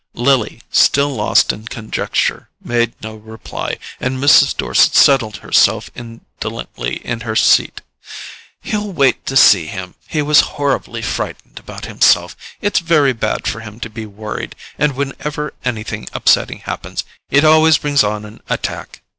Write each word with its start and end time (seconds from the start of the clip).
Lily, 0.15 0.61
still 0.71 1.11
lost 1.11 1.53
in 1.53 1.67
conjecture, 1.67 2.49
made 2.59 2.93
no 3.03 3.13
reply, 3.13 3.77
and 3.99 4.17
Mrs. 4.17 4.57
Dorset 4.57 4.95
settled 4.95 5.37
herself 5.45 5.91
indolently 5.93 6.95
in 7.05 7.19
her 7.19 7.35
seat. 7.35 7.81
"He'll 8.61 8.91
wait 8.91 9.23
to 9.27 9.37
see 9.37 9.67
him; 9.67 9.93
he 10.07 10.23
was 10.23 10.39
horribly 10.57 11.03
frightened 11.03 11.59
about 11.59 11.85
himself. 11.85 12.35
It's 12.61 12.79
very 12.79 13.13
bad 13.13 13.45
for 13.45 13.59
him 13.59 13.79
to 13.81 13.91
be 13.91 14.07
worried, 14.07 14.55
and 14.75 14.95
whenever 14.95 15.53
anything 15.63 16.07
upsetting 16.13 16.61
happens, 16.61 17.03
it 17.29 17.45
always 17.45 17.77
brings 17.77 18.03
on 18.03 18.25
an 18.25 18.41
attack." 18.49 19.03